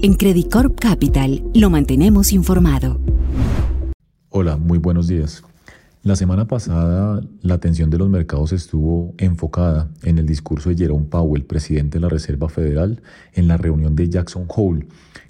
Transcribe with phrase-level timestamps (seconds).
[0.00, 3.00] En Credit Corp Capital lo mantenemos informado.
[4.28, 5.42] Hola, muy buenos días.
[6.04, 11.06] La semana pasada la atención de los mercados estuvo enfocada en el discurso de Jerome
[11.06, 14.86] Powell, presidente de la Reserva Federal, en la reunión de Jackson Hole,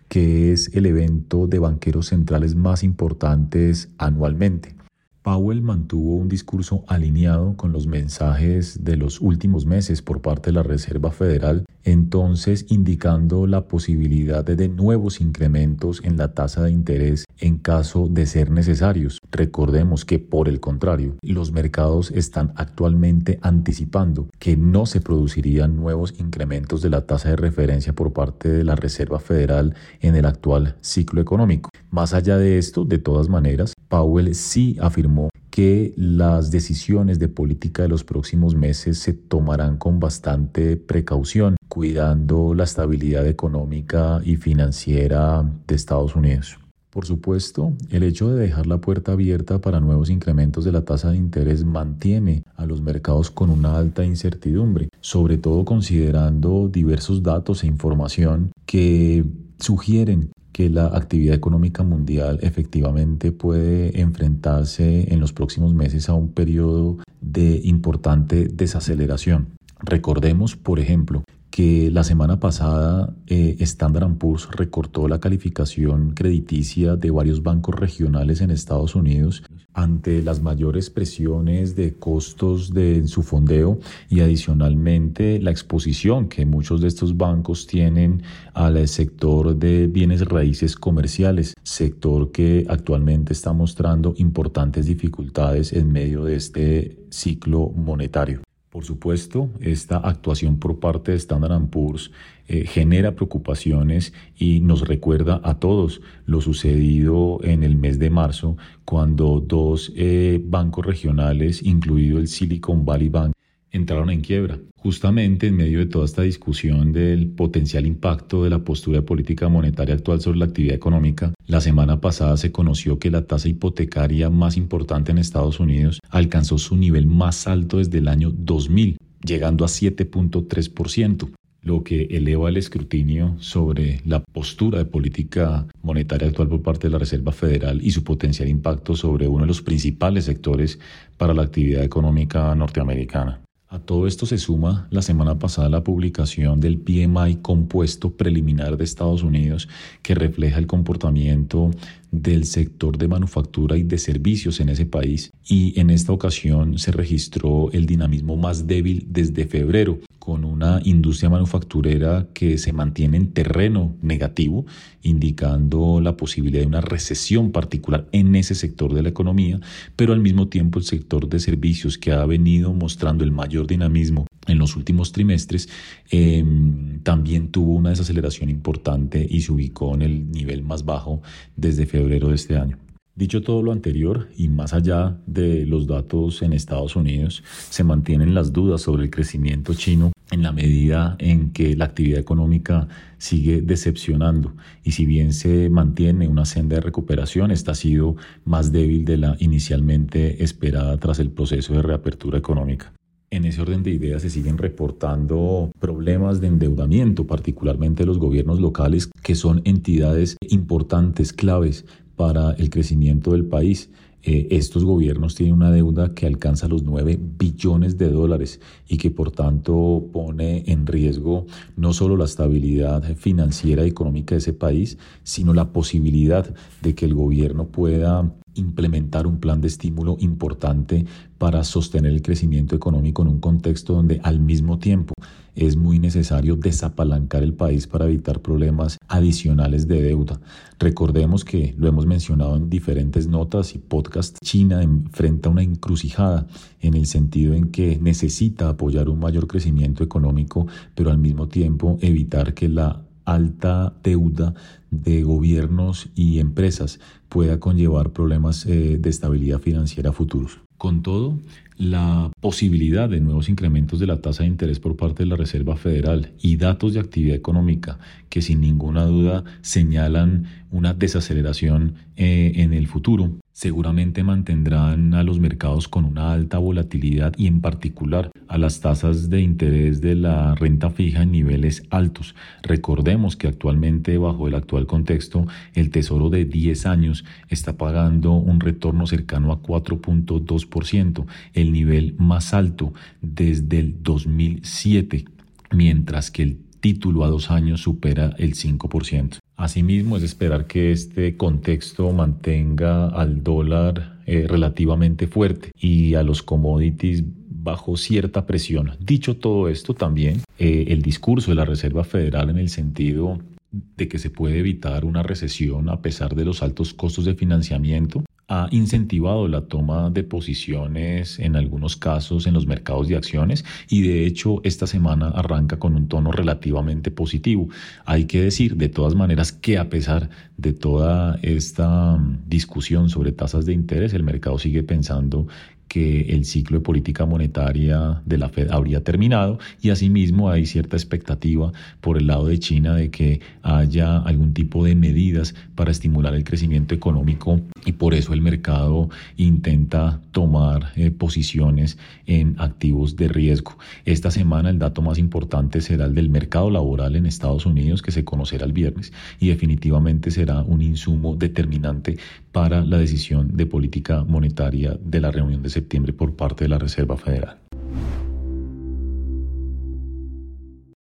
[0.08, 4.77] que es el evento de banqueros centrales más importantes anualmente.
[5.22, 10.54] Powell mantuvo un discurso alineado con los mensajes de los últimos meses por parte de
[10.54, 17.24] la Reserva Federal, entonces indicando la posibilidad de nuevos incrementos en la tasa de interés
[17.38, 19.18] en caso de ser necesarios.
[19.30, 26.14] Recordemos que por el contrario, los mercados están actualmente anticipando que no se producirían nuevos
[26.18, 30.76] incrementos de la tasa de referencia por parte de la Reserva Federal en el actual
[30.80, 31.70] ciclo económico.
[31.90, 37.82] Más allá de esto, de todas maneras, Powell sí afirmó que las decisiones de política
[37.82, 45.44] de los próximos meses se tomarán con bastante precaución, cuidando la estabilidad económica y financiera
[45.66, 46.58] de Estados Unidos.
[46.90, 51.10] Por supuesto, el hecho de dejar la puerta abierta para nuevos incrementos de la tasa
[51.10, 57.62] de interés mantiene a los mercados con una alta incertidumbre, sobre todo considerando diversos datos
[57.62, 59.24] e información que
[59.58, 66.32] sugieren que la actividad económica mundial efectivamente puede enfrentarse en los próximos meses a un
[66.32, 69.48] periodo de importante desaceleración.
[69.80, 71.22] Recordemos, por ejemplo,
[71.58, 78.40] que la semana pasada eh, Standard Poor's recortó la calificación crediticia de varios bancos regionales
[78.42, 79.42] en Estados Unidos
[79.74, 86.80] ante las mayores presiones de costos de su fondeo y adicionalmente la exposición que muchos
[86.80, 88.22] de estos bancos tienen
[88.54, 96.22] al sector de bienes raíces comerciales, sector que actualmente está mostrando importantes dificultades en medio
[96.22, 98.47] de este ciclo monetario.
[98.78, 102.12] Por supuesto, esta actuación por parte de Standard Poor's
[102.46, 108.56] eh, genera preocupaciones y nos recuerda a todos lo sucedido en el mes de marzo
[108.84, 113.32] cuando dos eh, bancos regionales, incluido el Silicon Valley Bank,
[113.70, 114.58] entraron en quiebra.
[114.76, 119.48] Justamente en medio de toda esta discusión del potencial impacto de la postura de política
[119.48, 124.30] monetaria actual sobre la actividad económica, la semana pasada se conoció que la tasa hipotecaria
[124.30, 129.64] más importante en Estados Unidos alcanzó su nivel más alto desde el año 2000, llegando
[129.64, 131.30] a 7.3%
[131.62, 136.92] lo que eleva el escrutinio sobre la postura de política monetaria actual por parte de
[136.92, 140.78] la Reserva Federal y su potencial impacto sobre uno de los principales sectores
[141.16, 143.42] para la actividad económica norteamericana.
[143.70, 148.84] A todo esto se suma la semana pasada la publicación del PMI compuesto preliminar de
[148.84, 149.68] Estados Unidos
[150.00, 151.70] que refleja el comportamiento
[152.10, 155.30] del sector de manufactura y de servicios en ese país.
[155.46, 159.98] Y en esta ocasión se registró el dinamismo más débil desde febrero
[160.28, 164.66] con una industria manufacturera que se mantiene en terreno negativo,
[165.00, 169.58] indicando la posibilidad de una recesión particular en ese sector de la economía,
[169.96, 174.26] pero al mismo tiempo el sector de servicios que ha venido mostrando el mayor dinamismo
[174.46, 175.70] en los últimos trimestres,
[176.10, 181.22] em, también tuvo una desaceleración importante y se ubicó en el nivel más bajo
[181.56, 182.76] desde febrero de este año.
[183.18, 188.32] Dicho todo lo anterior y más allá de los datos en Estados Unidos, se mantienen
[188.32, 192.86] las dudas sobre el crecimiento chino en la medida en que la actividad económica
[193.16, 198.14] sigue decepcionando y si bien se mantiene una senda de recuperación, esta ha sido
[198.44, 202.92] más débil de la inicialmente esperada tras el proceso de reapertura económica.
[203.30, 209.10] En ese orden de ideas se siguen reportando problemas de endeudamiento, particularmente los gobiernos locales,
[209.24, 211.84] que son entidades importantes, claves
[212.18, 213.88] para el crecimiento del país.
[214.22, 219.10] Eh, estos gobiernos tienen una deuda que alcanza los 9 billones de dólares y que
[219.10, 221.46] por tanto pone en riesgo
[221.76, 226.52] no solo la estabilidad financiera y económica de ese país, sino la posibilidad
[226.82, 231.06] de que el gobierno pueda implementar un plan de estímulo importante
[231.38, 235.14] para sostener el crecimiento económico en un contexto donde al mismo tiempo
[235.54, 240.40] es muy necesario desapalancar el país para evitar problemas adicionales de deuda.
[240.78, 244.07] Recordemos que lo hemos mencionado en diferentes notas y podcasts,
[244.42, 246.46] China enfrenta una encrucijada
[246.80, 251.98] en el sentido en que necesita apoyar un mayor crecimiento económico, pero al mismo tiempo
[252.00, 254.54] evitar que la alta deuda
[254.90, 260.60] de gobiernos y empresas pueda conllevar problemas eh, de estabilidad financiera futuros.
[260.78, 261.38] Con todo,
[261.76, 265.76] la posibilidad de nuevos incrementos de la tasa de interés por parte de la Reserva
[265.76, 272.72] Federal y datos de actividad económica que sin ninguna duda señalan una desaceleración eh, en
[272.72, 278.56] el futuro seguramente mantendrán a los mercados con una alta volatilidad y en particular a
[278.56, 282.36] las tasas de interés de la renta fija en niveles altos.
[282.62, 285.44] Recordemos que actualmente bajo el actual contexto
[285.74, 292.54] el tesoro de 10 años está pagando un retorno cercano a 4.2%, el nivel más
[292.54, 295.24] alto desde el 2007,
[295.72, 299.38] mientras que el título a dos años supera el 5%.
[299.56, 306.42] Asimismo, es esperar que este contexto mantenga al dólar eh, relativamente fuerte y a los
[306.42, 308.92] commodities bajo cierta presión.
[309.00, 313.38] Dicho todo esto, también eh, el discurso de la Reserva Federal en el sentido
[313.70, 318.24] de que se puede evitar una recesión a pesar de los altos costos de financiamiento
[318.48, 324.02] ha incentivado la toma de posiciones en algunos casos en los mercados de acciones y
[324.02, 327.68] de hecho esta semana arranca con un tono relativamente positivo.
[328.06, 333.32] Hay que decir de todas maneras que a pesar de toda esta mm, discusión sobre
[333.32, 335.46] tasas de interés, el mercado sigue pensando
[335.88, 340.96] que el ciclo de política monetaria de la Fed habría terminado y asimismo hay cierta
[340.96, 346.34] expectativa por el lado de China de que haya algún tipo de medidas para estimular
[346.34, 353.28] el crecimiento económico y por eso el mercado intenta tomar eh, posiciones en activos de
[353.28, 353.78] riesgo.
[354.04, 358.12] Esta semana el dato más importante será el del mercado laboral en Estados Unidos que
[358.12, 362.18] se conocerá el viernes y definitivamente será un insumo determinante
[362.52, 366.78] para la decisión de política monetaria de la reunión de septiembre por parte de la
[366.78, 367.67] Reserva Federal.